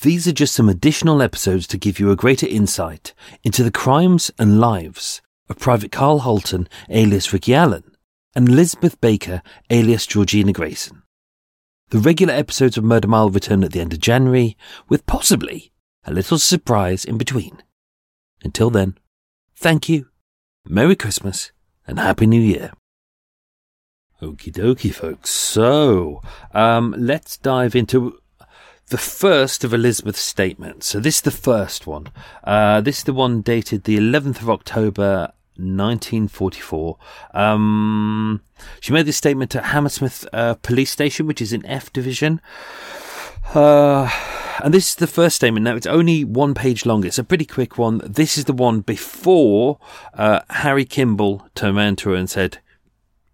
these 0.00 0.26
are 0.26 0.32
just 0.32 0.54
some 0.54 0.68
additional 0.68 1.20
episodes 1.20 1.66
to 1.66 1.78
give 1.78 2.00
you 2.00 2.10
a 2.10 2.16
greater 2.16 2.46
insight 2.46 3.12
into 3.44 3.62
the 3.62 3.70
crimes 3.70 4.30
and 4.38 4.60
lives 4.60 5.20
of 5.48 5.58
Private 5.58 5.92
Karl 5.92 6.20
Hulten, 6.20 6.68
alias 6.88 7.32
Ricky 7.32 7.54
Allen, 7.54 7.84
and 8.34 8.48
Elizabeth 8.48 9.00
Baker, 9.00 9.42
alias 9.68 10.06
Georgina 10.06 10.52
Grayson. 10.52 11.02
The 11.90 11.98
regular 11.98 12.32
episodes 12.32 12.78
of 12.78 12.84
Murder 12.84 13.08
Mile 13.08 13.30
return 13.30 13.64
at 13.64 13.72
the 13.72 13.80
end 13.80 13.92
of 13.92 14.00
January, 14.00 14.56
with 14.88 15.06
possibly 15.06 15.72
a 16.04 16.12
little 16.12 16.38
surprise 16.38 17.04
in 17.04 17.18
between. 17.18 17.62
Until 18.42 18.70
then, 18.70 18.96
thank 19.56 19.88
you, 19.88 20.06
Merry 20.64 20.94
Christmas, 20.94 21.50
and 21.86 21.98
Happy 21.98 22.26
New 22.26 22.40
Year. 22.40 22.72
Okie 24.22 24.52
dokie, 24.52 24.94
folks. 24.94 25.30
So, 25.30 26.22
um, 26.52 26.94
let's 26.96 27.36
dive 27.36 27.74
into 27.74 28.19
the 28.90 28.98
first 28.98 29.64
of 29.64 29.72
Elizabeth's 29.72 30.20
statements. 30.20 30.86
So, 30.86 31.00
this 31.00 31.16
is 31.16 31.22
the 31.22 31.30
first 31.30 31.86
one. 31.86 32.08
Uh, 32.44 32.80
this 32.80 32.98
is 32.98 33.04
the 33.04 33.12
one 33.12 33.40
dated 33.40 33.84
the 33.84 33.96
11th 33.96 34.42
of 34.42 34.50
October, 34.50 35.32
1944. 35.56 36.98
Um, 37.32 38.42
she 38.80 38.92
made 38.92 39.06
this 39.06 39.16
statement 39.16 39.56
at 39.56 39.66
Hammersmith 39.66 40.26
uh, 40.32 40.54
Police 40.54 40.90
Station, 40.90 41.26
which 41.26 41.40
is 41.40 41.52
in 41.52 41.64
F 41.66 41.92
Division. 41.92 42.40
Uh, 43.54 44.10
and 44.62 44.74
this 44.74 44.90
is 44.90 44.94
the 44.96 45.06
first 45.06 45.36
statement. 45.36 45.64
Now, 45.64 45.76
it's 45.76 45.86
only 45.86 46.24
one 46.24 46.54
page 46.54 46.84
long. 46.84 47.04
It's 47.04 47.18
a 47.18 47.24
pretty 47.24 47.46
quick 47.46 47.78
one. 47.78 48.00
This 48.04 48.36
is 48.36 48.44
the 48.44 48.52
one 48.52 48.80
before 48.80 49.78
uh, 50.14 50.40
Harry 50.50 50.84
Kimberley 50.84 51.40
turned 51.54 51.76
around 51.76 51.98
to 51.98 52.10
her 52.10 52.16
and 52.16 52.28
said, 52.28 52.58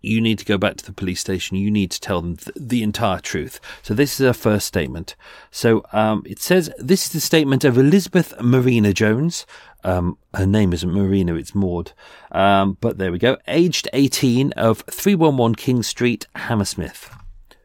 you 0.07 0.21
need 0.21 0.39
to 0.39 0.45
go 0.45 0.57
back 0.57 0.77
to 0.77 0.85
the 0.85 0.93
police 0.93 1.21
station. 1.21 1.57
You 1.57 1.71
need 1.71 1.91
to 1.91 2.01
tell 2.01 2.21
them 2.21 2.37
th- 2.37 2.57
the 2.57 2.83
entire 2.83 3.21
truth. 3.21 3.61
So 3.83 3.95
this 3.95 4.19
is 4.19 4.27
her 4.27 4.33
first 4.33 4.67
statement. 4.67 5.17
So 5.51 5.85
um, 5.93 6.23
it 6.27 6.41
says 6.41 6.71
this 6.79 7.07
is 7.07 7.13
the 7.13 7.21
statement 7.21 7.65
of 7.65 7.77
Elizabeth 7.77 8.35
Marina 8.41 8.93
Jones. 8.93 9.47
Um, 9.85 10.19
her 10.35 10.47
name 10.47 10.73
isn't 10.73 10.93
Marina, 10.93 11.35
it's 11.35 11.55
Maud. 11.55 11.93
Um, 12.33 12.77
but 12.81 12.99
there 12.99 13.13
we 13.13 13.19
go. 13.19 13.37
Aged 13.47 13.89
18 13.93 14.53
of 14.53 14.81
311 14.91 15.55
King 15.57 15.83
Street, 15.83 16.27
Hammersmith. 16.35 17.11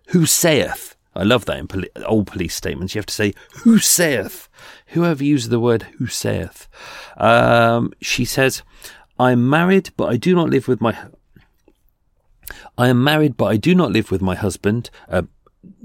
Who 0.07 0.25
saith? 0.25 0.95
I 1.15 1.23
love 1.23 1.45
that 1.45 1.57
in 1.57 1.67
poli- 1.67 1.89
old 2.05 2.27
police 2.27 2.55
statements. 2.55 2.95
You 2.95 2.99
have 2.99 3.05
to 3.07 3.13
say, 3.13 3.33
who 3.63 3.79
saith? 3.79 4.47
Whoever 4.87 5.23
uses 5.23 5.49
the 5.49 5.59
word 5.59 5.83
who 5.97 6.07
saith. 6.07 6.67
Um, 7.17 7.91
she 8.01 8.23
says, 8.23 8.61
I'm 9.19 9.49
married, 9.49 9.89
but 9.97 10.09
I 10.09 10.17
do 10.17 10.33
not 10.35 10.49
live 10.49 10.67
with 10.67 10.79
my 10.79 10.97
I 12.77 12.87
am 12.87 13.03
married, 13.03 13.37
but 13.37 13.45
I 13.45 13.57
do 13.57 13.75
not 13.75 13.91
live 13.91 14.11
with 14.11 14.21
my 14.21 14.35
husband. 14.35 14.89
Uh, 15.09 15.23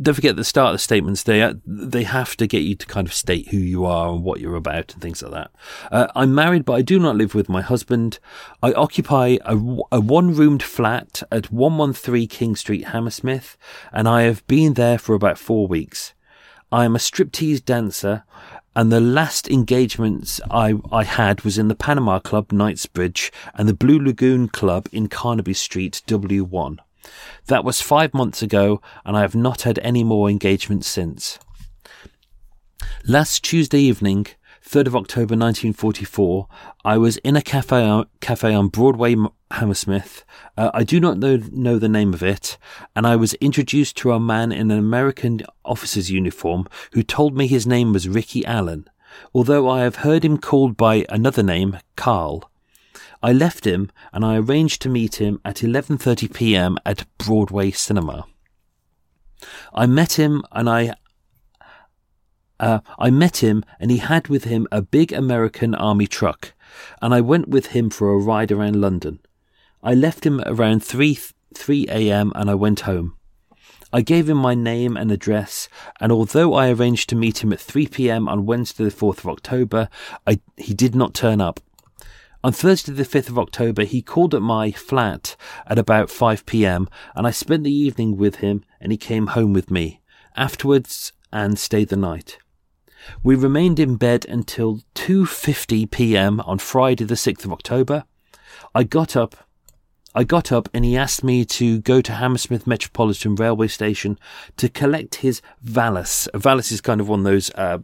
don't 0.01 0.15
forget 0.15 0.37
the 0.37 0.45
start 0.45 0.69
of 0.69 0.75
the 0.75 0.79
statements. 0.79 1.23
They 1.23 1.43
uh, 1.43 1.55
they 1.67 2.05
have 2.05 2.37
to 2.37 2.47
get 2.47 2.63
you 2.63 2.75
to 2.77 2.87
kind 2.87 3.07
of 3.07 3.13
state 3.13 3.49
who 3.49 3.59
you 3.59 3.85
are 3.85 4.11
and 4.11 4.25
what 4.25 4.41
you're 4.41 4.57
about 4.57 4.95
and 4.95 5.03
things 5.03 5.23
like 5.23 5.33
that. 5.33 5.51
Uh, 5.93 6.07
I'm 6.15 6.35
married, 6.35 6.65
but 6.65 6.75
I 6.75 6.83
do 6.83 6.99
not 6.99 7.17
live 7.17 7.35
with 7.35 7.49
my 7.49 7.61
husband. 7.61 8.19
I 8.63 8.73
occupy 8.73 9.37
a, 9.45 9.57
a 9.93 10.01
one-roomed 10.01 10.63
flat 10.63 11.23
at 11.31 11.53
113 11.53 12.29
King 12.29 12.57
Street, 12.57 12.87
Hammersmith, 12.87 13.59
and 13.93 14.09
I 14.09 14.23
have 14.23 14.47
been 14.47 14.75
there 14.75 14.99
for 14.99 15.15
about 15.15 15.39
four 15.39 15.67
weeks. 15.67 16.15
I 16.73 16.85
am 16.85 16.97
a 16.97 16.99
striptease 16.99 17.65
dancer, 17.65 18.25
and 18.77 18.93
the 18.93 19.01
last 19.01 19.49
engagements 19.49 20.39
I, 20.51 20.75
I 20.93 21.03
had 21.03 21.41
was 21.41 21.57
in 21.57 21.69
the 21.69 21.75
Panama 21.75 22.19
Club, 22.19 22.53
Knightsbridge, 22.53 23.33
and 23.55 23.67
the 23.67 23.73
Blue 23.73 23.99
Lagoon 23.99 24.49
Club 24.49 24.87
in 24.93 25.09
Carnaby 25.09 25.55
Street, 25.55 26.03
W1. 26.07 26.77
That 27.47 27.65
was 27.65 27.81
five 27.81 28.13
months 28.13 28.43
ago, 28.43 28.83
and 29.07 29.17
I 29.17 29.23
have 29.23 29.35
not 29.35 29.63
had 29.63 29.79
any 29.79 30.05
more 30.05 30.29
engagements 30.29 30.89
since. 30.89 31.39
Last 33.07 33.43
Tuesday 33.43 33.81
evening, 33.81 34.27
3rd 34.69 34.89
of 34.89 34.97
October 34.97 35.37
1944, 35.37 36.49
I 36.85 36.99
was 36.99 37.19
in 37.19 37.37
a 37.37 37.43
cafe, 37.43 38.03
cafe 38.21 38.53
on 38.53 38.67
Broadway, 38.67 39.15
Hammersmith. 39.53 40.25
Uh, 40.57 40.73
I 40.75 40.83
do 40.83 40.99
not 40.99 41.19
know, 41.19 41.37
know 41.53 41.79
the 41.79 41.89
name 41.89 42.13
of 42.13 42.21
it, 42.21 42.59
and 42.97 43.07
I 43.07 43.15
was 43.15 43.35
introduced 43.35 43.97
to 43.99 44.11
a 44.11 44.19
man 44.19 44.51
in 44.51 44.73
an 44.73 44.79
American 44.79 45.43
officer's 45.65 46.11
uniform 46.11 46.67
who 46.95 47.05
told 47.05 47.37
me 47.37 47.47
his 47.47 47.65
name 47.65 47.93
was 47.93 48.09
Ricky 48.09 48.45
Allen, 48.45 48.91
although 49.33 49.69
I 49.69 49.83
have 49.83 49.97
heard 49.97 50.25
him 50.25 50.37
called 50.37 50.77
by 50.77 51.07
another 51.09 51.45
name, 51.45 51.79
Karl. 51.95 52.51
I 53.23 53.33
left 53.33 53.69
him 53.69 53.93
and 54.13 54.25
I 54.25 54.37
arranged 54.37 54.83
to 54.83 54.89
meet 54.89 55.21
him 55.21 55.41
at 55.45 55.63
11:30 55.63 56.35
p.m. 56.35 56.77
at 56.85 57.07
Broadway 57.19 57.71
Cinema. 57.71 58.27
I 59.73 59.87
met 59.87 60.15
him 60.15 60.43
and 60.51 60.69
I 60.69 60.95
uh, 62.61 62.81
I 62.99 63.11
met 63.11 63.39
him 63.39 63.65
and 63.79 63.91
he 63.91 63.99
had 63.99 64.29
with 64.29 64.45
him 64.45 64.67
a 64.73 64.83
big 64.83 65.13
American 65.13 65.75
army 65.75 66.07
truck 66.07 66.53
and 67.01 67.15
I 67.15 67.21
went 67.21 67.49
with 67.49 67.67
him 67.67 67.91
for 67.91 68.11
a 68.11 68.19
ride 68.19 68.53
around 68.53 68.81
London. 68.81 69.21
I 69.83 69.95
left 69.95 70.25
him 70.27 70.43
around 70.47 70.85
3 70.85 71.19
3 71.55 71.87
a.m. 71.89 72.33
and 72.35 72.51
I 72.51 72.55
went 72.55 72.81
home. 72.81 73.17
I 73.93 74.03
gave 74.03 74.29
him 74.29 74.37
my 74.37 74.55
name 74.55 74.97
and 74.97 75.11
address, 75.11 75.69
and 76.01 76.13
although 76.13 76.55
I 76.55 76.71
arranged 76.71 77.09
to 77.11 77.17
meet 77.17 77.43
him 77.43 77.53
at 77.53 77.61
3 77.61 77.87
p.m. 77.87 78.29
on 78.29 78.45
Wednesday, 78.45 78.85
the 78.85 78.91
4th 78.91 79.19
of 79.19 79.29
October, 79.29 79.89
I, 80.27 80.41
he 80.57 80.75
did 80.75 80.95
not 80.95 81.15
turn 81.15 81.41
up. 81.41 81.61
On 82.45 82.53
Thursday, 82.53 82.93
the 82.93 83.05
5th 83.05 83.29
of 83.29 83.39
October, 83.39 83.85
he 83.85 84.03
called 84.03 84.35
at 84.35 84.43
my 84.43 84.71
flat 84.71 85.35
at 85.67 85.79
about 85.79 86.11
5 86.11 86.47
pm 86.47 86.89
and 87.15 87.27
I 87.27 87.31
spent 87.31 87.65
the 87.65 87.75
evening 87.75 88.17
with 88.17 88.37
him 88.37 88.63
and 88.81 88.93
he 88.93 88.99
came 88.99 89.29
home 89.29 89.53
with 89.53 89.71
me 89.71 90.01
afterwards 90.37 91.13
and 91.33 91.59
stayed 91.59 91.89
the 91.89 91.97
night. 91.97 92.39
We 93.23 93.35
remained 93.35 93.79
in 93.79 93.97
bed 93.97 94.27
until 94.29 94.81
2:50 94.95 95.91
p.m. 95.91 96.41
on 96.41 96.59
Friday 96.59 97.05
the 97.05 97.15
6th 97.15 97.45
of 97.45 97.53
October. 97.53 98.05
I 98.75 98.85
got 98.85 99.17
up 99.17 99.37
I 100.17 100.25
got 100.25 100.51
up 100.51 100.71
and 100.73 100.83
he 100.83 100.97
asked 100.97 101.23
me 101.23 101.45
to 101.45 101.83
go 101.83 102.01
to 102.01 102.13
Hammersmith 102.13 102.67
Metropolitan 102.67 103.35
Railway 103.35 103.69
Station 103.69 104.19
to 104.57 104.71
collect 104.71 105.17
his 105.17 105.43
valise. 105.61 106.27
A 106.33 106.39
valise 106.39 106.73
is 106.73 106.81
kind 106.81 107.03
of 107.03 107.09
one 107.09 107.19
of 107.21 107.25
those 107.27 107.51
uh, 107.51 107.81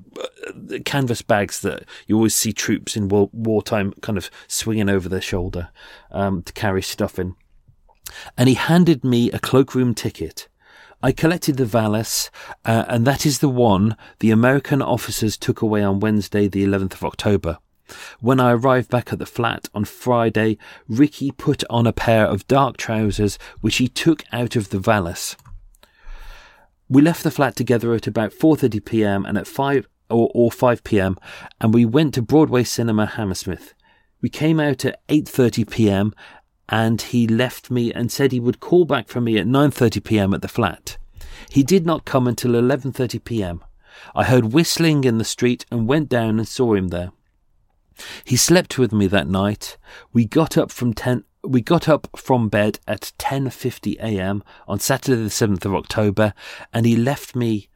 canvas 0.86 1.20
bags 1.20 1.60
that 1.60 1.84
you 2.06 2.16
always 2.16 2.34
see 2.34 2.54
troops 2.54 2.96
in 2.96 3.08
war- 3.08 3.28
wartime 3.34 3.92
kind 4.00 4.16
of 4.16 4.30
swinging 4.48 4.88
over 4.88 5.10
their 5.10 5.20
shoulder 5.20 5.68
um, 6.10 6.42
to 6.44 6.54
carry 6.54 6.80
stuff 6.80 7.18
in. 7.18 7.34
And 8.38 8.48
he 8.48 8.54
handed 8.54 9.04
me 9.04 9.30
a 9.30 9.38
cloakroom 9.38 9.94
ticket. 9.94 10.48
I 11.04 11.10
collected 11.10 11.56
the 11.56 11.64
valise, 11.64 12.30
uh, 12.64 12.84
and 12.86 13.04
that 13.06 13.26
is 13.26 13.40
the 13.40 13.48
one 13.48 13.96
the 14.20 14.30
American 14.30 14.80
officers 14.80 15.36
took 15.36 15.60
away 15.60 15.82
on 15.82 15.98
Wednesday, 15.98 16.46
the 16.46 16.64
11th 16.64 16.94
of 16.94 17.04
October. 17.04 17.58
When 18.20 18.38
I 18.38 18.52
arrived 18.52 18.88
back 18.88 19.12
at 19.12 19.18
the 19.18 19.26
flat 19.26 19.68
on 19.74 19.84
Friday, 19.84 20.58
Ricky 20.88 21.32
put 21.32 21.64
on 21.68 21.88
a 21.88 21.92
pair 21.92 22.24
of 22.26 22.46
dark 22.46 22.76
trousers 22.76 23.36
which 23.60 23.76
he 23.76 23.88
took 23.88 24.22
out 24.32 24.54
of 24.54 24.70
the 24.70 24.78
valise. 24.78 25.36
We 26.88 27.02
left 27.02 27.24
the 27.24 27.32
flat 27.32 27.56
together 27.56 27.92
at 27.94 28.06
about 28.06 28.32
4:30 28.32 28.84
p.m. 28.84 29.26
and 29.26 29.36
at 29.36 29.48
5 29.48 29.88
or, 30.08 30.30
or 30.34 30.52
5 30.52 30.84
p.m. 30.84 31.18
and 31.60 31.74
we 31.74 31.84
went 31.84 32.14
to 32.14 32.22
Broadway 32.22 32.62
Cinema 32.62 33.06
Hammersmith. 33.06 33.74
We 34.20 34.28
came 34.28 34.60
out 34.60 34.84
at 34.84 35.04
8:30 35.08 35.68
p.m. 35.68 36.14
and 36.72 37.02
he 37.02 37.28
left 37.28 37.70
me 37.70 37.92
and 37.92 38.10
said 38.10 38.32
he 38.32 38.40
would 38.40 38.58
call 38.58 38.86
back 38.86 39.06
for 39.06 39.20
me 39.20 39.36
at 39.36 39.46
9:30 39.46 40.02
p.m. 40.02 40.32
at 40.32 40.40
the 40.40 40.48
flat. 40.48 40.96
He 41.50 41.62
did 41.62 41.84
not 41.84 42.06
come 42.06 42.26
until 42.26 42.52
11:30 42.52 43.22
p.m. 43.22 43.62
I 44.14 44.24
heard 44.24 44.54
whistling 44.54 45.04
in 45.04 45.18
the 45.18 45.24
street 45.24 45.66
and 45.70 45.86
went 45.86 46.08
down 46.08 46.38
and 46.38 46.48
saw 46.48 46.72
him 46.72 46.88
there. 46.88 47.12
He 48.24 48.36
slept 48.36 48.78
with 48.78 48.90
me 48.90 49.06
that 49.08 49.28
night. 49.28 49.76
We 50.14 50.24
got 50.24 50.56
up 50.56 50.72
from 50.72 50.94
10 50.94 51.24
we 51.44 51.60
got 51.60 51.90
up 51.90 52.08
from 52.16 52.48
bed 52.48 52.80
at 52.88 53.12
10:50 53.18 53.98
a.m. 53.98 54.42
on 54.66 54.80
Saturday 54.80 55.22
the 55.22 55.28
7th 55.28 55.66
of 55.66 55.74
October 55.74 56.32
and 56.72 56.86
he 56.86 56.96
left 56.96 57.36
me 57.36 57.68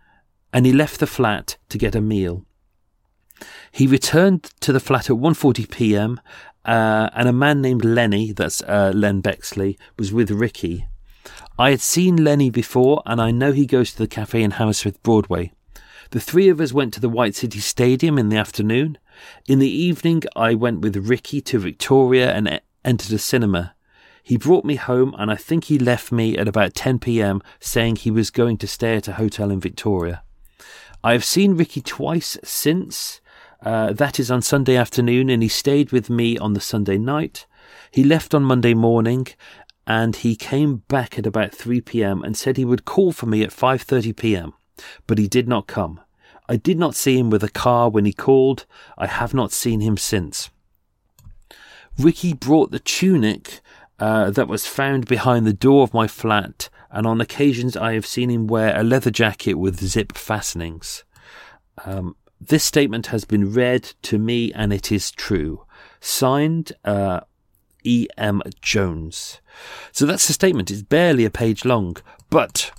and 0.55 0.65
he 0.65 0.73
left 0.73 1.01
the 1.01 1.07
flat 1.07 1.59
to 1.69 1.77
get 1.77 1.95
a 1.95 2.01
meal. 2.01 2.47
He 3.71 3.87
returned 3.87 4.45
to 4.61 4.73
the 4.73 4.81
flat 4.81 5.11
at 5.11 5.17
1:40 5.17 5.71
p.m. 5.71 6.19
Uh, 6.67 7.09
and 7.15 7.29
a 7.29 7.33
man 7.33 7.63
named 7.63 7.85
Lenny, 7.85 8.33
that's 8.33 8.61
uh, 8.63 8.93
Len 8.93 9.21
Bexley, 9.21 9.79
was 9.97 10.13
with 10.13 10.33
Ricky. 10.33 10.89
I 11.59 11.71
had 11.71 11.81
seen 11.81 12.25
Lenny 12.25 12.51
before, 12.51 13.03
and 13.07 13.21
I 13.21 13.31
know 13.31 13.53
he 13.53 13.67
goes 13.67 13.93
to 13.93 13.99
the 13.99 14.09
cafe 14.09 14.43
in 14.43 14.53
Hammersmith 14.53 15.01
Broadway. 15.03 15.53
The 16.11 16.21
three 16.21 16.49
of 16.49 16.61
us 16.61 16.73
went 16.73 16.93
to 16.95 17.01
the 17.01 17.09
White 17.09 17.37
City 17.37 17.61
Stadium 17.61 18.19
in 18.19 18.29
the 18.29 18.37
afternoon. 18.37 18.99
In 19.47 19.61
the 19.61 19.71
evening, 19.71 20.25
I 20.35 20.55
went 20.55 20.81
with 20.81 21.09
Ricky 21.09 21.41
to 21.43 21.59
Victoria 21.59 22.33
and 22.33 22.61
entered 22.85 23.13
a 23.13 23.19
cinema. 23.19 23.75
He 24.23 24.37
brought 24.37 24.65
me 24.65 24.75
home, 24.75 25.15
and 25.19 25.31
I 25.31 25.37
think 25.37 25.65
he 25.65 25.79
left 25.79 26.11
me 26.11 26.37
at 26.37 26.49
about 26.49 26.75
10 26.75 26.99
pm, 26.99 27.43
saying 27.61 27.97
he 27.97 28.11
was 28.11 28.31
going 28.31 28.57
to 28.59 28.67
stay 28.67 28.97
at 28.97 29.09
a 29.09 29.13
hotel 29.15 29.53
in 29.53 29.61
Victoria. 29.61 30.23
I 31.05 31.13
have 31.13 31.25
seen 31.25 31.57
Ricky 31.57 31.81
twice 31.81 32.37
since. 32.43 33.21
Uh, 33.63 33.93
that 33.93 34.21
is 34.21 34.31
on 34.31 34.43
Sunday 34.43 34.77
afternoon, 34.77 35.31
and 35.31 35.43
he 35.43 35.49
stayed 35.49 35.93
with 35.93 36.11
me 36.11 36.39
on 36.39 36.53
the 36.53 36.61
Sunday 36.61 36.99
night. 36.99 37.47
He 37.91 38.05
left 38.05 38.35
on 38.35 38.43
Monday 38.43 38.75
morning, 38.75 39.27
and 39.87 40.17
he 40.17 40.37
came 40.37 40.83
back 40.89 41.19
at 41.19 41.27
about 41.27 41.55
3 41.55 41.81
p.m. 41.81 42.23
and 42.23 42.37
said 42.37 42.57
he 42.57 42.65
would 42.65 42.85
call 42.85 43.13
for 43.13 43.27
me 43.27 43.43
at 43.43 43.51
5:30 43.51 44.17
p.m., 44.17 44.53
but 45.07 45.19
he 45.19 45.29
did 45.29 45.49
not 45.49 45.67
come. 45.67 46.01
I 46.49 46.57
did 46.57 46.79
not 46.79 46.95
see 46.95 47.19
him 47.19 47.31
with 47.31 47.43
a 47.43 47.49
car 47.49 47.89
when 47.89 48.05
he 48.05 48.13
called. 48.13 48.67
I 48.97 49.07
have 49.07 49.35
not 49.35 49.53
seen 49.53 49.81
him 49.81 49.97
since. 49.97 50.51
Ricky 51.99 52.35
brought 52.35 52.71
the 52.71 52.79
tunic 52.79 53.61
uh, 53.99 54.31
that 54.31 54.49
was 54.49 54.67
found 54.67 55.07
behind 55.07 55.47
the 55.47 55.53
door 55.53 55.83
of 55.83 55.95
my 55.95 56.07
flat, 56.07 56.69
and 56.91 57.07
on 57.07 57.21
occasions 57.21 57.77
I 57.77 57.95
have 57.95 58.07
seen 58.07 58.31
him 58.31 58.47
wear 58.47 58.79
a 58.79 58.85
leather 58.85 59.11
jacket 59.11 59.55
with 59.55 59.83
zip 59.83 60.17
fastenings. 60.17 61.05
Um, 61.85 62.17
this 62.41 62.65
statement 62.65 63.09
has 63.09 63.25
been 63.25 63.53
read 63.53 63.83
to 64.03 64.19
me, 64.19 64.53
and 64.53 64.73
it 64.73 64.93
is 64.93 65.11
true. 65.11 65.65
Signed, 66.01 66.73
uh, 66.85 67.21
E. 67.83 68.07
M. 68.19 68.43
Jones. 68.61 69.41
So 69.93 70.07
that's 70.07 70.27
the 70.27 70.33
statement. 70.33 70.71
It's 70.71 70.83
barely 70.83 71.25
a 71.25 71.31
page 71.31 71.65
long, 71.65 71.97
but 72.31 72.73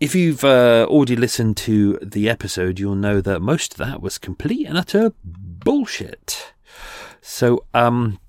if 0.00 0.14
you've 0.14 0.44
uh, 0.44 0.86
already 0.88 1.16
listened 1.16 1.56
to 1.58 1.98
the 2.00 2.28
episode, 2.28 2.78
you'll 2.78 2.94
know 2.94 3.20
that 3.20 3.40
most 3.40 3.72
of 3.72 3.78
that 3.78 4.00
was 4.00 4.16
complete 4.16 4.66
and 4.66 4.78
utter 4.78 5.12
bullshit. 5.24 6.52
So, 7.20 7.64
um, 7.74 8.20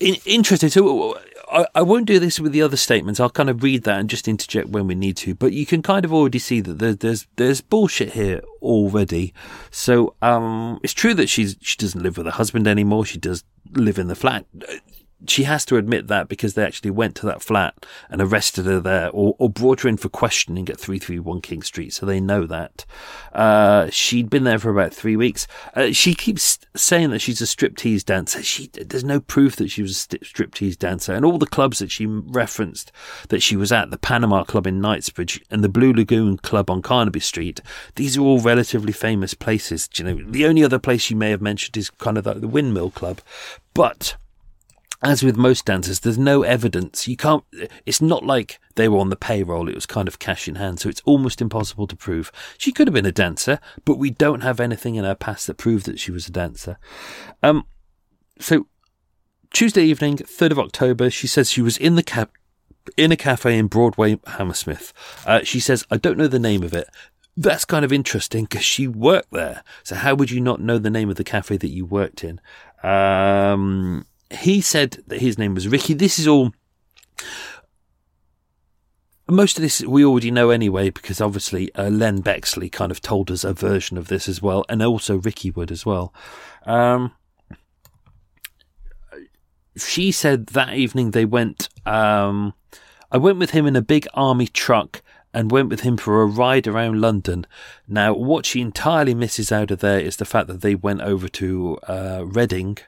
in- 0.00 0.16
interesting. 0.24 0.70
So, 0.70 1.18
I, 1.54 1.66
I 1.76 1.82
won't 1.82 2.06
do 2.06 2.18
this 2.18 2.40
with 2.40 2.52
the 2.52 2.62
other 2.62 2.76
statements. 2.76 3.20
I'll 3.20 3.30
kind 3.30 3.48
of 3.48 3.62
read 3.62 3.84
that 3.84 4.00
and 4.00 4.10
just 4.10 4.26
interject 4.26 4.68
when 4.68 4.86
we 4.86 4.94
need 4.94 5.16
to. 5.18 5.34
But 5.34 5.52
you 5.52 5.64
can 5.64 5.82
kind 5.82 6.04
of 6.04 6.12
already 6.12 6.40
see 6.40 6.60
that 6.60 6.78
there's 6.78 6.96
there's, 6.98 7.26
there's 7.36 7.60
bullshit 7.60 8.12
here 8.12 8.42
already. 8.60 9.32
So, 9.70 10.14
um, 10.20 10.80
it's 10.82 10.92
true 10.92 11.14
that 11.14 11.28
she's 11.28 11.56
she 11.60 11.76
doesn't 11.76 12.02
live 12.02 12.16
with 12.16 12.26
her 12.26 12.32
husband 12.32 12.66
anymore. 12.66 13.06
She 13.06 13.18
does 13.18 13.44
live 13.72 13.98
in 13.98 14.08
the 14.08 14.16
flat 14.16 14.46
she 15.26 15.44
has 15.44 15.64
to 15.66 15.76
admit 15.76 16.08
that 16.08 16.28
because 16.28 16.54
they 16.54 16.64
actually 16.64 16.90
went 16.90 17.14
to 17.16 17.26
that 17.26 17.42
flat 17.42 17.86
and 18.08 18.20
arrested 18.20 18.66
her 18.66 18.80
there 18.80 19.10
or, 19.10 19.34
or 19.38 19.50
brought 19.50 19.80
her 19.80 19.88
in 19.88 19.96
for 19.96 20.08
questioning 20.08 20.68
at 20.68 20.78
331 20.78 21.40
King 21.40 21.62
Street. 21.62 21.92
So 21.92 22.06
they 22.06 22.20
know 22.20 22.46
that. 22.46 22.84
Uh, 23.32 23.88
she'd 23.90 24.30
been 24.30 24.44
there 24.44 24.58
for 24.58 24.70
about 24.70 24.94
three 24.94 25.16
weeks. 25.16 25.46
Uh, 25.74 25.92
she 25.92 26.14
keeps 26.14 26.58
saying 26.76 27.10
that 27.10 27.20
she's 27.20 27.40
a 27.40 27.44
striptease 27.44 28.04
dancer. 28.04 28.42
She, 28.42 28.68
there's 28.68 29.04
no 29.04 29.20
proof 29.20 29.56
that 29.56 29.70
she 29.70 29.82
was 29.82 30.06
a 30.12 30.18
striptease 30.18 30.78
dancer. 30.78 31.14
And 31.14 31.24
all 31.24 31.38
the 31.38 31.46
clubs 31.46 31.78
that 31.78 31.90
she 31.90 32.06
referenced 32.06 32.92
that 33.28 33.42
she 33.42 33.56
was 33.56 33.72
at, 33.72 33.90
the 33.90 33.98
Panama 33.98 34.44
Club 34.44 34.66
in 34.66 34.80
Knightsbridge 34.80 35.42
and 35.50 35.62
the 35.62 35.68
Blue 35.68 35.92
Lagoon 35.92 36.38
Club 36.38 36.70
on 36.70 36.82
Carnaby 36.82 37.20
Street, 37.20 37.60
these 37.96 38.16
are 38.16 38.22
all 38.22 38.40
relatively 38.40 38.92
famous 38.92 39.34
places. 39.34 39.88
You 39.94 40.04
know, 40.04 40.30
the 40.30 40.46
only 40.46 40.64
other 40.64 40.78
place 40.78 41.02
she 41.02 41.14
may 41.14 41.30
have 41.30 41.42
mentioned 41.42 41.76
is 41.76 41.90
kind 41.90 42.18
of 42.18 42.26
like 42.26 42.40
the 42.40 42.48
Windmill 42.48 42.90
Club. 42.90 43.20
But 43.74 44.16
as 45.04 45.22
with 45.22 45.36
most 45.36 45.66
dancers, 45.66 46.00
there's 46.00 46.18
no 46.18 46.42
evidence. 46.42 47.06
You 47.06 47.16
can't, 47.16 47.44
it's 47.84 48.00
not 48.00 48.24
like 48.24 48.58
they 48.74 48.88
were 48.88 48.98
on 48.98 49.10
the 49.10 49.16
payroll. 49.16 49.68
It 49.68 49.74
was 49.74 49.86
kind 49.86 50.08
of 50.08 50.18
cash 50.18 50.48
in 50.48 50.54
hand. 50.54 50.80
So 50.80 50.88
it's 50.88 51.02
almost 51.04 51.42
impossible 51.42 51.86
to 51.88 51.96
prove. 51.96 52.32
She 52.56 52.72
could 52.72 52.88
have 52.88 52.94
been 52.94 53.06
a 53.06 53.12
dancer, 53.12 53.60
but 53.84 53.98
we 53.98 54.10
don't 54.10 54.40
have 54.40 54.60
anything 54.60 54.94
in 54.94 55.04
her 55.04 55.14
past 55.14 55.46
that 55.46 55.58
proved 55.58 55.84
that 55.86 56.00
she 56.00 56.10
was 56.10 56.26
a 56.26 56.32
dancer. 56.32 56.78
Um, 57.42 57.66
so 58.40 58.66
Tuesday 59.52 59.84
evening, 59.84 60.16
3rd 60.16 60.52
of 60.52 60.58
October, 60.58 61.10
she 61.10 61.26
says 61.26 61.50
she 61.50 61.62
was 61.62 61.76
in 61.76 61.96
the 61.96 62.02
cab, 62.02 62.30
in 62.96 63.12
a 63.12 63.16
cafe 63.16 63.58
in 63.58 63.66
Broadway, 63.66 64.18
Hammersmith. 64.26 64.92
Uh, 65.26 65.42
she 65.44 65.60
says, 65.60 65.84
I 65.90 65.98
don't 65.98 66.18
know 66.18 66.28
the 66.28 66.38
name 66.38 66.62
of 66.62 66.72
it. 66.72 66.88
That's 67.36 67.64
kind 67.64 67.84
of 67.84 67.92
interesting 67.92 68.44
because 68.44 68.64
she 68.64 68.88
worked 68.88 69.32
there. 69.32 69.64
So 69.82 69.96
how 69.96 70.14
would 70.14 70.30
you 70.30 70.40
not 70.40 70.60
know 70.60 70.78
the 70.78 70.90
name 70.90 71.10
of 71.10 71.16
the 71.16 71.24
cafe 71.24 71.58
that 71.58 71.68
you 71.68 71.84
worked 71.84 72.24
in? 72.24 72.40
Um, 72.82 74.06
he 74.34 74.60
said 74.60 75.02
that 75.06 75.20
his 75.20 75.38
name 75.38 75.54
was 75.54 75.68
Ricky. 75.68 75.94
This 75.94 76.18
is 76.18 76.28
all. 76.28 76.52
Most 79.28 79.56
of 79.56 79.62
this 79.62 79.80
we 79.80 80.04
already 80.04 80.30
know 80.30 80.50
anyway, 80.50 80.90
because 80.90 81.20
obviously 81.20 81.74
uh, 81.74 81.88
Len 81.88 82.20
Bexley 82.20 82.68
kind 82.68 82.92
of 82.92 83.00
told 83.00 83.30
us 83.30 83.42
a 83.42 83.54
version 83.54 83.96
of 83.96 84.08
this 84.08 84.28
as 84.28 84.42
well, 84.42 84.64
and 84.68 84.82
also 84.82 85.16
Ricky 85.16 85.50
would 85.50 85.70
as 85.70 85.86
well. 85.86 86.12
Um, 86.66 87.12
she 89.76 90.12
said 90.12 90.48
that 90.48 90.74
evening 90.74 91.10
they 91.10 91.24
went. 91.24 91.68
Um, 91.86 92.54
I 93.10 93.18
went 93.18 93.38
with 93.38 93.50
him 93.50 93.66
in 93.66 93.76
a 93.76 93.82
big 93.82 94.06
army 94.14 94.46
truck 94.46 95.02
and 95.34 95.50
went 95.50 95.68
with 95.68 95.80
him 95.80 95.96
for 95.96 96.22
a 96.22 96.26
ride 96.26 96.66
around 96.66 97.00
London. 97.00 97.44
Now, 97.88 98.14
what 98.14 98.46
she 98.46 98.60
entirely 98.60 99.14
misses 99.14 99.50
out 99.50 99.72
of 99.72 99.80
there 99.80 99.98
is 99.98 100.16
the 100.16 100.24
fact 100.24 100.46
that 100.46 100.62
they 100.62 100.76
went 100.76 101.00
over 101.00 101.28
to 101.28 101.78
uh, 101.88 102.24
Reading 102.24 102.78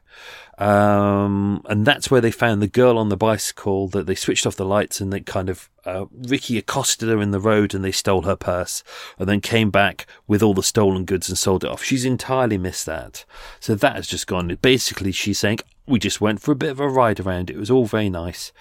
um, 0.58 1.62
and 1.68 1.86
that's 1.86 2.10
where 2.10 2.20
they 2.20 2.30
found 2.30 2.62
the 2.62 2.66
girl 2.66 2.96
on 2.98 3.10
the 3.10 3.16
bicycle 3.16 3.88
that 3.88 4.06
they 4.06 4.14
switched 4.14 4.46
off 4.46 4.56
the 4.56 4.64
lights 4.64 5.00
and 5.00 5.12
they 5.12 5.20
kind 5.20 5.50
of, 5.50 5.68
uh, 5.84 6.06
Ricky 6.10 6.56
accosted 6.56 7.08
her 7.10 7.20
in 7.20 7.30
the 7.30 7.40
road 7.40 7.74
and 7.74 7.84
they 7.84 7.92
stole 7.92 8.22
her 8.22 8.36
purse 8.36 8.82
and 9.18 9.28
then 9.28 9.40
came 9.40 9.70
back 9.70 10.06
with 10.26 10.42
all 10.42 10.54
the 10.54 10.62
stolen 10.62 11.04
goods 11.04 11.28
and 11.28 11.36
sold 11.36 11.62
it 11.62 11.70
off. 11.70 11.84
She's 11.84 12.06
entirely 12.06 12.56
missed 12.56 12.86
that. 12.86 13.26
So 13.60 13.74
that 13.74 13.96
has 13.96 14.06
just 14.06 14.26
gone. 14.26 14.56
Basically, 14.62 15.12
she's 15.12 15.38
saying, 15.38 15.58
we 15.86 15.98
just 15.98 16.22
went 16.22 16.40
for 16.40 16.52
a 16.52 16.56
bit 16.56 16.70
of 16.70 16.80
a 16.80 16.88
ride 16.88 17.20
around. 17.20 17.50
It 17.50 17.58
was 17.58 17.70
all 17.70 17.84
very 17.84 18.08
nice. 18.08 18.52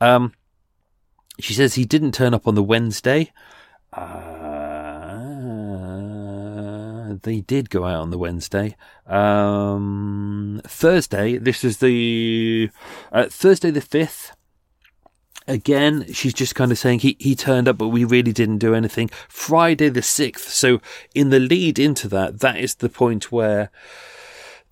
Um, 0.00 0.32
she 1.38 1.54
says 1.54 1.74
he 1.74 1.84
didn't 1.84 2.12
turn 2.12 2.34
up 2.34 2.48
on 2.48 2.56
the 2.56 2.62
Wednesday. 2.62 3.32
Uh, 3.92 4.74
they 7.22 7.40
did 7.40 7.70
go 7.70 7.84
out 7.84 8.02
on 8.02 8.10
the 8.10 8.18
Wednesday. 8.18 8.76
Um, 9.06 10.60
Thursday, 10.74 11.38
this 11.38 11.64
is 11.64 11.78
the 11.78 12.70
uh, 13.12 13.26
Thursday 13.26 13.70
the 13.70 13.80
fifth. 13.80 14.32
Again, 15.46 16.12
she's 16.12 16.34
just 16.34 16.54
kind 16.54 16.72
of 16.72 16.78
saying 16.78 17.00
he, 17.00 17.16
he 17.20 17.34
turned 17.34 17.68
up, 17.68 17.76
but 17.78 17.88
we 17.88 18.04
really 18.04 18.32
didn't 18.32 18.58
do 18.58 18.74
anything. 18.74 19.10
Friday 19.28 19.90
the 19.90 20.00
6th. 20.00 20.38
So, 20.38 20.80
in 21.14 21.28
the 21.28 21.38
lead 21.38 21.78
into 21.78 22.08
that, 22.08 22.40
that 22.40 22.58
is 22.58 22.76
the 22.76 22.88
point 22.88 23.30
where 23.30 23.70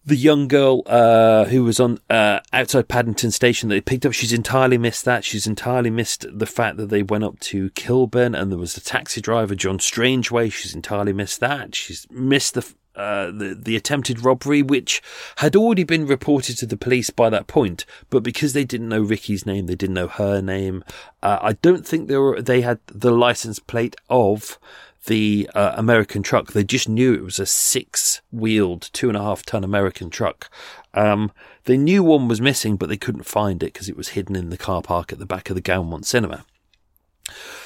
the 0.05 0.17
young 0.17 0.49
girl 0.49 0.83
uh, 0.87 1.45
who 1.45 1.65
was 1.65 1.79
on 1.79 1.99
uh, 2.11 2.41
outside 2.53 2.89
Paddington 2.89 3.31
Station 3.31 3.69
that 3.69 3.77
they 3.77 3.81
picked 3.81 4.05
up, 4.05 4.13
she's 4.13 4.33
entirely 4.33 4.79
missed 4.79 5.05
that. 5.05 5.25
She's 5.25 5.47
entirely 5.47 5.91
missed 5.91 6.27
the 6.29 6.47
fact 6.47 6.77
that 6.79 6.89
they 6.89 7.03
went 7.03 7.25
up 7.25 7.39
to 7.41 7.71
Kilburn 7.71 8.35
and 8.35 8.51
there 8.51 8.59
was 8.59 8.75
the 8.75 8.81
taxi 8.81 9.21
driver, 9.21 9.55
John 9.55 9.79
Strangeway. 9.79 10.53
She's 10.53 10.75
entirely 10.75 11.13
missed 11.13 11.41
that. 11.41 11.75
She's 11.75 12.07
missed 12.11 12.55
the 12.55 12.75
uh, 12.95 13.31
the 13.31 13.59
the 13.59 13.75
attempted 13.75 14.23
robbery, 14.23 14.63
which 14.63 15.03
had 15.37 15.57
already 15.57 15.85
been 15.85 16.07
reported 16.07 16.59
to 16.59 16.67
the 16.67 16.77
police 16.77 17.09
by 17.09 17.31
that 17.31 17.47
point, 17.47 17.87
but 18.11 18.23
because 18.23 18.53
they 18.53 18.65
didn't 18.65 18.91
know 18.91 19.01
Ricky's 19.01 19.47
name, 19.47 19.67
they 19.67 19.75
didn't 19.75 19.95
know 19.95 20.09
her 20.09 20.43
name. 20.43 20.85
Uh, 21.23 21.39
I 21.41 21.53
don't 21.55 21.87
think 21.87 22.09
they 22.09 22.19
were 22.19 22.43
they 22.43 22.61
had 22.61 22.81
the 22.87 23.11
license 23.11 23.59
plate 23.59 23.97
of 24.11 24.59
the 25.07 25.49
uh, 25.55 25.73
American 25.77 26.23
truck. 26.23 26.53
They 26.53 26.65
just 26.65 26.89
knew 26.89 27.15
it 27.15 27.25
was 27.25 27.39
a 27.39 27.47
six 27.47 28.23
wheeled, 28.31 28.91
two 28.93 29.09
and 29.09 29.17
a 29.17 29.23
half 29.23 29.45
ton 29.45 29.65
American 29.65 30.11
truck. 30.11 30.51
Um, 30.95 31.33
they 31.65 31.77
knew 31.77 32.03
one 32.03 32.29
was 32.29 32.41
missing, 32.41 32.77
but 32.77 32.89
they 32.89 32.97
couldn't 32.97 33.25
find 33.25 33.63
it 33.63 33.73
because 33.73 33.89
it 33.89 33.97
was 33.97 34.11
hidden 34.11 34.37
in 34.37 34.51
the 34.51 34.59
car 34.59 34.83
park 34.83 35.13
at 35.13 35.19
the 35.19 35.27
back 35.27 35.51
of 35.51 35.57
the 35.57 35.63
Gaumont 35.63 36.05
Cinema. 36.05 36.45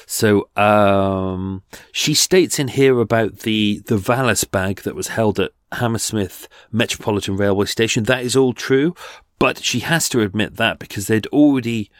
So 0.05 0.49
um, 0.55 1.63
she 1.91 2.13
states 2.13 2.59
in 2.59 2.69
here 2.69 2.99
about 2.99 3.39
the 3.39 3.81
the 3.85 3.97
valise 3.97 4.45
bag 4.45 4.81
that 4.81 4.95
was 4.95 5.09
held 5.09 5.39
at 5.39 5.51
Hammersmith 5.73 6.47
Metropolitan 6.71 7.35
Railway 7.35 7.65
Station. 7.65 8.03
That 8.03 8.23
is 8.23 8.35
all 8.35 8.53
true, 8.53 8.95
but 9.39 9.63
she 9.63 9.79
has 9.79 10.07
to 10.09 10.21
admit 10.21 10.55
that 10.55 10.79
because 10.79 11.07
they'd 11.07 11.27
already 11.27 11.91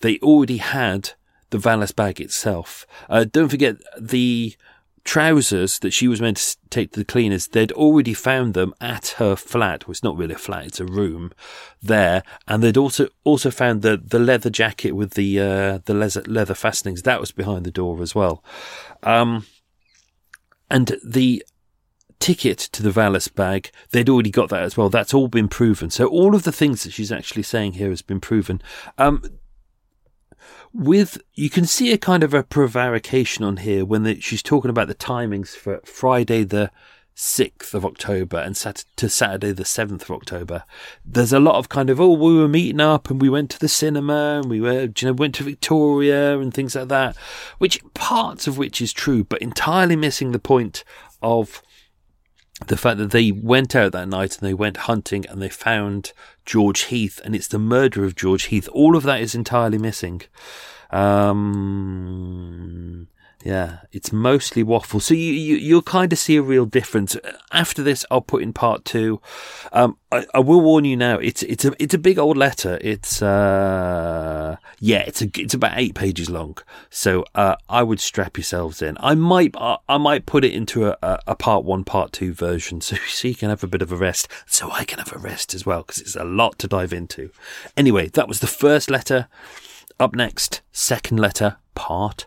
they 0.00 0.18
already 0.18 0.56
had 0.56 1.10
the 1.50 1.58
valise 1.58 1.92
bag 1.92 2.20
itself. 2.20 2.86
Uh, 3.08 3.24
don't 3.30 3.48
forget 3.48 3.76
the 4.00 4.56
trousers 5.04 5.78
that 5.80 5.92
she 5.92 6.08
was 6.08 6.20
meant 6.20 6.36
to 6.36 6.56
take 6.70 6.92
to 6.92 7.00
the 7.00 7.04
cleaners, 7.04 7.48
they'd 7.48 7.72
already 7.72 8.14
found 8.14 8.54
them 8.54 8.74
at 8.80 9.08
her 9.18 9.36
flat. 9.36 9.86
Well, 9.86 9.92
it's 9.92 10.02
not 10.02 10.16
really 10.16 10.34
a 10.34 10.38
flat; 10.38 10.66
it's 10.66 10.80
a 10.80 10.84
room 10.84 11.32
there, 11.82 12.22
and 12.46 12.62
they'd 12.62 12.76
also 12.76 13.08
also 13.24 13.50
found 13.50 13.82
the 13.82 13.96
the 13.96 14.18
leather 14.18 14.50
jacket 14.50 14.92
with 14.92 15.14
the 15.14 15.40
uh, 15.40 15.78
the 15.84 15.94
leather 15.94 16.22
leather 16.26 16.54
fastenings 16.54 17.02
that 17.02 17.20
was 17.20 17.32
behind 17.32 17.64
the 17.64 17.70
door 17.70 18.02
as 18.02 18.14
well. 18.14 18.44
Um, 19.02 19.46
and 20.70 20.96
the 21.04 21.44
ticket 22.22 22.58
to 22.58 22.84
the 22.84 22.92
valise 22.92 23.26
bag, 23.26 23.70
they'd 23.90 24.08
already 24.08 24.30
got 24.30 24.48
that 24.50 24.62
as 24.62 24.76
well. 24.76 24.88
That's 24.88 25.12
all 25.12 25.26
been 25.26 25.48
proven. 25.48 25.90
So 25.90 26.06
all 26.06 26.36
of 26.36 26.44
the 26.44 26.52
things 26.52 26.84
that 26.84 26.92
she's 26.92 27.10
actually 27.10 27.42
saying 27.42 27.72
here 27.72 27.90
has 27.90 28.00
been 28.00 28.20
proven. 28.20 28.62
Um, 28.96 29.22
with 30.72 31.18
you 31.34 31.50
can 31.50 31.66
see 31.66 31.92
a 31.92 31.98
kind 31.98 32.22
of 32.22 32.34
a 32.34 32.42
prevarication 32.42 33.44
on 33.44 33.58
here 33.58 33.84
when 33.84 34.02
the, 34.02 34.20
she's 34.20 34.42
talking 34.42 34.70
about 34.70 34.88
the 34.88 34.94
timings 34.94 35.50
for 35.50 35.80
Friday 35.84 36.44
the 36.44 36.70
6th 37.14 37.74
of 37.74 37.84
October 37.84 38.38
and 38.38 38.56
sat- 38.56 38.84
to 38.96 39.08
Saturday 39.08 39.52
the 39.52 39.64
7th 39.64 40.02
of 40.02 40.10
October. 40.10 40.64
There's 41.04 41.32
a 41.32 41.40
lot 41.40 41.56
of 41.56 41.68
kind 41.68 41.90
of, 41.90 42.00
oh, 42.00 42.12
we 42.12 42.36
were 42.36 42.48
meeting 42.48 42.80
up 42.80 43.10
and 43.10 43.20
we 43.20 43.28
went 43.28 43.50
to 43.50 43.58
the 43.58 43.68
cinema 43.68 44.40
and 44.40 44.50
we 44.50 44.60
were, 44.60 44.82
you 44.82 45.06
know, 45.08 45.12
went 45.12 45.34
to 45.36 45.44
Victoria 45.44 46.38
and 46.38 46.54
things 46.54 46.74
like 46.74 46.88
that, 46.88 47.16
which 47.58 47.80
parts 47.94 48.46
of 48.46 48.56
which 48.56 48.80
is 48.80 48.92
true, 48.92 49.24
but 49.24 49.42
entirely 49.42 49.96
missing 49.96 50.32
the 50.32 50.38
point 50.38 50.84
of 51.20 51.62
the 52.66 52.76
fact 52.76 52.98
that 52.98 53.10
they 53.10 53.32
went 53.32 53.74
out 53.74 53.92
that 53.92 54.08
night 54.08 54.38
and 54.38 54.48
they 54.48 54.54
went 54.54 54.76
hunting 54.78 55.26
and 55.26 55.42
they 55.42 55.48
found 55.48 56.12
George 56.44 56.82
Heath 56.82 57.20
and 57.24 57.34
it's 57.34 57.48
the 57.48 57.58
murder 57.58 58.04
of 58.04 58.14
George 58.14 58.44
Heath. 58.44 58.68
All 58.72 58.96
of 58.96 59.02
that 59.04 59.20
is 59.20 59.34
entirely 59.34 59.78
missing. 59.78 60.22
Um, 60.90 61.88
yeah, 63.44 63.78
it's 63.90 64.12
mostly 64.12 64.62
waffle. 64.62 65.00
So 65.00 65.14
you, 65.14 65.32
you 65.32 65.56
you'll 65.56 65.82
kind 65.82 66.12
of 66.12 66.18
see 66.18 66.36
a 66.36 66.42
real 66.42 66.64
difference. 66.64 67.16
After 67.50 67.82
this, 67.82 68.04
I'll 68.10 68.20
put 68.20 68.42
in 68.42 68.52
part 68.52 68.84
two. 68.84 69.20
Um, 69.72 69.96
I, 70.12 70.26
I 70.34 70.38
will 70.38 70.60
warn 70.60 70.84
you 70.84 70.96
now. 70.96 71.18
It's 71.18 71.42
it's 71.42 71.64
a 71.64 71.72
it's 71.82 71.94
a 71.94 71.98
big 71.98 72.18
old 72.18 72.36
letter. 72.36 72.78
It's 72.80 73.20
uh 73.20 74.56
yeah, 74.78 75.00
it's 75.00 75.22
a 75.22 75.30
it's 75.36 75.54
about 75.54 75.72
eight 75.76 75.94
pages 75.94 76.30
long. 76.30 76.56
So 76.88 77.24
uh, 77.34 77.56
I 77.68 77.82
would 77.82 78.00
strap 78.00 78.36
yourselves 78.36 78.80
in. 78.80 78.96
I 79.00 79.14
might 79.16 79.56
I, 79.56 79.78
I 79.88 79.98
might 79.98 80.24
put 80.24 80.44
it 80.44 80.54
into 80.54 80.86
a, 80.86 80.96
a, 81.02 81.18
a 81.28 81.34
part 81.34 81.64
one, 81.64 81.82
part 81.82 82.12
two 82.12 82.32
version, 82.32 82.80
so 82.82 82.96
so 83.08 83.26
you 83.26 83.34
can 83.34 83.50
have 83.50 83.64
a 83.64 83.68
bit 83.68 83.82
of 83.82 83.90
a 83.90 83.96
rest, 83.96 84.28
so 84.46 84.70
I 84.70 84.84
can 84.84 84.98
have 84.98 85.12
a 85.12 85.18
rest 85.18 85.52
as 85.52 85.66
well, 85.66 85.82
because 85.82 86.00
it's 86.00 86.16
a 86.16 86.24
lot 86.24 86.58
to 86.60 86.68
dive 86.68 86.92
into. 86.92 87.30
Anyway, 87.76 88.08
that 88.10 88.28
was 88.28 88.40
the 88.40 88.46
first 88.46 88.88
letter. 88.88 89.26
Up 89.98 90.14
next, 90.14 90.62
second 90.72 91.18
letter, 91.18 91.56
part 91.74 92.26